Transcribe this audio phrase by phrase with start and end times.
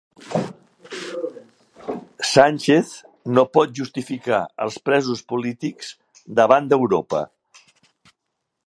[2.29, 2.87] Sánchez
[3.35, 5.95] no pot justificar els presos polítics
[6.43, 7.25] davant d'Europa